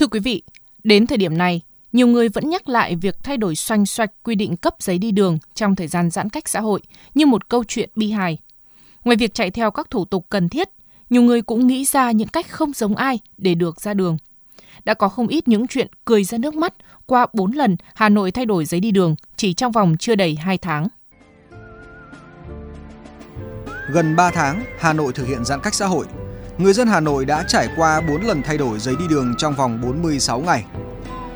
[0.00, 0.42] Thưa quý vị,
[0.84, 1.60] đến thời điểm này,
[1.92, 5.10] nhiều người vẫn nhắc lại việc thay đổi xoanh xoạch quy định cấp giấy đi
[5.10, 6.80] đường trong thời gian giãn cách xã hội
[7.14, 8.38] như một câu chuyện bi hài.
[9.04, 10.68] Ngoài việc chạy theo các thủ tục cần thiết,
[11.10, 14.16] nhiều người cũng nghĩ ra những cách không giống ai để được ra đường.
[14.84, 16.74] Đã có không ít những chuyện cười ra nước mắt
[17.06, 20.36] qua 4 lần Hà Nội thay đổi giấy đi đường chỉ trong vòng chưa đầy
[20.36, 20.88] 2 tháng.
[23.92, 26.06] Gần 3 tháng, Hà Nội thực hiện giãn cách xã hội.
[26.62, 29.54] Người dân Hà Nội đã trải qua 4 lần thay đổi giấy đi đường trong
[29.54, 30.64] vòng 46 ngày.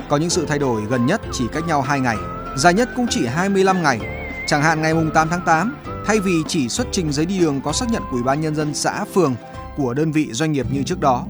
[0.09, 2.16] Có những sự thay đổi gần nhất chỉ cách nhau 2 ngày,
[2.56, 4.00] dài nhất cũng chỉ 25 ngày.
[4.47, 7.73] Chẳng hạn ngày 8 tháng 8, thay vì chỉ xuất trình giấy đi đường có
[7.73, 9.34] xác nhận của Ủy ban nhân dân xã, phường
[9.77, 11.27] của đơn vị doanh nghiệp như trước đó,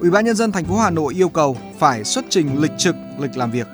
[0.00, 2.94] Ủy ban nhân dân thành phố Hà Nội yêu cầu phải xuất trình lịch trực,
[3.18, 3.66] lịch làm việc.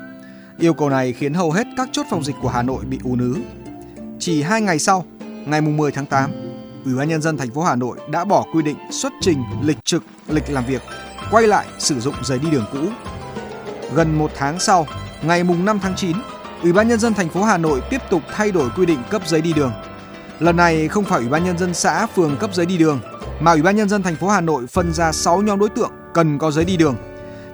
[0.59, 3.17] Yêu cầu này khiến hầu hết các chốt phòng dịch của Hà Nội bị ù
[3.17, 3.37] nứ.
[4.19, 5.05] Chỉ 2 ngày sau,
[5.47, 6.31] ngày 10 tháng 8,
[6.87, 9.85] Ủy ban nhân dân thành phố Hà Nội đã bỏ quy định xuất trình lịch
[9.85, 10.83] trực, lịch làm việc,
[11.31, 12.79] quay lại sử dụng giấy đi đường cũ.
[13.95, 14.87] Gần một tháng sau,
[15.23, 16.17] ngày 5 tháng 9,
[16.63, 19.23] Ủy ban nhân dân thành phố Hà Nội tiếp tục thay đổi quy định cấp
[19.27, 19.73] giấy đi đường.
[20.41, 23.01] Lần này không phải Ủy ban nhân dân xã, phường cấp giấy đi đường,
[23.41, 25.91] mà Ủy ban nhân dân thành phố Hà Nội phân ra 6 nhóm đối tượng
[26.15, 26.97] cần có giấy đi đường.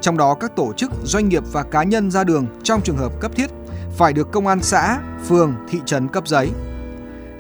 [0.00, 3.12] Trong đó các tổ chức, doanh nghiệp và cá nhân ra đường trong trường hợp
[3.20, 3.50] cấp thiết
[3.96, 6.50] phải được công an xã, phường, thị trấn cấp giấy.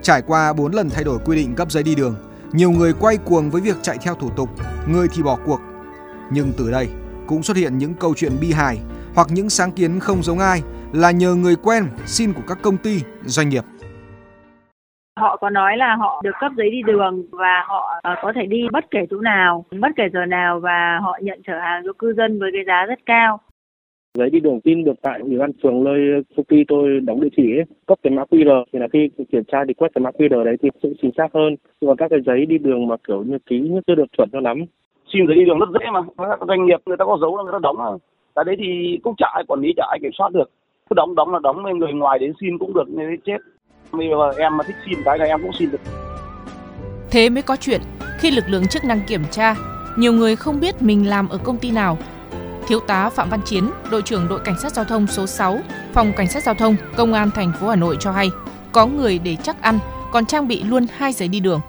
[0.02, 2.14] Trải qua 4 lần thay đổi quy định cấp giấy đi đường,
[2.52, 4.48] nhiều người quay cuồng với việc chạy theo thủ tục,
[4.88, 5.60] người thì bỏ cuộc.
[6.30, 6.88] Nhưng từ đây
[7.26, 8.78] cũng xuất hiện những câu chuyện bi hài
[9.14, 12.76] hoặc những sáng kiến không giống ai là nhờ người quen xin của các công
[12.76, 13.64] ty, doanh nghiệp.
[15.20, 18.46] Họ có nói là họ được cấp giấy đi đường và họ ờ, có thể
[18.46, 21.92] đi bất kể chỗ nào, bất kể giờ nào và họ nhận chở hàng cho
[21.98, 23.40] cư dân với cái giá rất cao.
[24.18, 27.28] Giấy đi đường tin được tại ủy ban phường nơi công ty tôi đóng địa
[27.36, 30.10] chỉ ấy, cấp cái mã QR thì là khi kiểm tra thì quét cái mã
[30.10, 31.56] QR đấy thì sẽ chính xác hơn.
[31.80, 34.28] Nhưng mà các cái giấy đi đường mà kiểu như ký như chưa được chuẩn
[34.32, 34.64] cho lắm.
[35.12, 37.42] Xin giấy đi đường rất dễ mà, các doanh nghiệp người ta có dấu là
[37.42, 37.84] người ta đóng mà.
[38.34, 40.50] Tại đấy thì cũng chả ai quản lý chả ai kiểm soát được.
[40.90, 43.38] Cứ đóng đóng là đóng người ngoài đến xin cũng được nên chết.
[43.92, 45.80] Bây giờ em mà thích xin cái là em cũng xin được.
[47.10, 47.80] Thế mới có chuyện,
[48.18, 49.54] khi lực lượng chức năng kiểm tra,
[49.98, 51.96] nhiều người không biết mình làm ở công ty nào.
[52.72, 55.58] Thiếu tá Phạm Văn Chiến, đội trưởng đội cảnh sát giao thông số 6,
[55.94, 58.28] phòng cảnh sát giao thông, công an thành phố Hà Nội cho hay,
[58.72, 59.78] có người để chắc ăn
[60.12, 61.60] còn trang bị luôn hai giấy đi đường.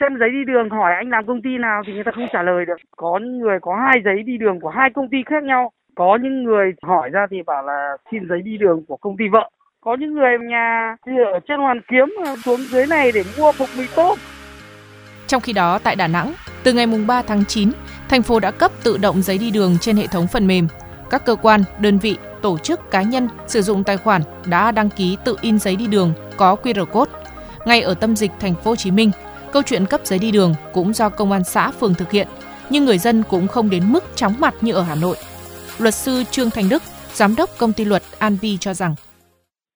[0.00, 2.42] Xem giấy đi đường hỏi anh làm công ty nào thì người ta không trả
[2.42, 2.76] lời được.
[2.96, 5.72] Có người có hai giấy đi đường của hai công ty khác nhau.
[5.94, 9.24] Có những người hỏi ra thì bảo là xin giấy đi đường của công ty
[9.32, 9.50] vợ
[9.80, 10.96] có những người nhà
[11.32, 12.14] ở trên Hoàn Kiếm
[12.44, 14.18] xuống dưới này để mua phục mì tôm.
[15.26, 16.32] Trong khi đó tại Đà Nẵng,
[16.64, 17.70] từ ngày 3 tháng 9,
[18.14, 20.68] thành phố đã cấp tự động giấy đi đường trên hệ thống phần mềm.
[21.10, 24.90] Các cơ quan, đơn vị, tổ chức cá nhân sử dụng tài khoản đã đăng
[24.90, 27.10] ký tự in giấy đi đường có QR code.
[27.64, 29.10] Ngay ở tâm dịch thành phố Hồ Chí Minh,
[29.52, 32.28] câu chuyện cấp giấy đi đường cũng do công an xã phường thực hiện,
[32.70, 35.16] nhưng người dân cũng không đến mức chóng mặt như ở Hà Nội.
[35.78, 36.82] Luật sư Trương Thành Đức,
[37.14, 38.94] giám đốc công ty luật An Vi cho rằng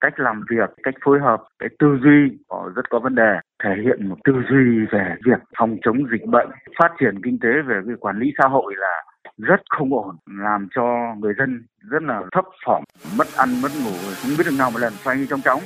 [0.01, 3.33] cách làm việc, cách phối hợp, cái tư duy họ rất có vấn đề,
[3.65, 6.49] thể hiện một tư duy về việc phòng chống dịch bệnh,
[6.79, 9.03] phát triển kinh tế về cái quản lý xã hội là
[9.39, 10.83] rất không ổn, làm cho
[11.19, 12.83] người dân rất là thấp thỏm,
[13.19, 15.61] mất ăn mất ngủ, không biết được nào một lần xoay như trong chóng.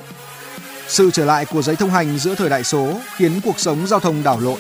[0.87, 4.01] Sự trở lại của giấy thông hành giữa thời đại số khiến cuộc sống giao
[4.01, 4.59] thông đảo lộn.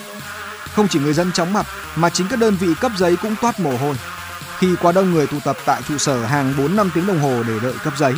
[0.75, 1.66] Không chỉ người dân chóng mặt
[1.99, 3.94] mà chính các đơn vị cấp giấy cũng toát mồ hôi.
[4.59, 7.55] Khi quá đông người tụ tập tại trụ sở hàng 4-5 tiếng đồng hồ để
[7.62, 8.15] đợi cấp giấy,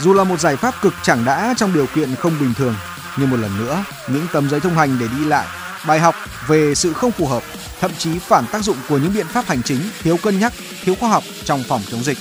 [0.00, 2.74] dù là một giải pháp cực chẳng đã trong điều kiện không bình thường,
[3.16, 5.46] nhưng một lần nữa, những tấm giấy thông hành để đi lại,
[5.86, 6.14] bài học
[6.48, 7.42] về sự không phù hợp,
[7.80, 10.52] thậm chí phản tác dụng của những biện pháp hành chính thiếu cân nhắc,
[10.84, 12.18] thiếu khoa học trong phòng chống dịch.